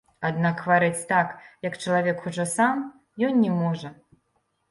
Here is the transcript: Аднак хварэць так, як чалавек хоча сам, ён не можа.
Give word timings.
Аднак 0.27 0.61
хварэць 0.67 1.03
так, 1.11 1.33
як 1.67 1.75
чалавек 1.83 2.17
хоча 2.27 2.45
сам, 2.55 2.81
ён 3.27 3.37
не 3.43 3.51
можа. 3.61 3.93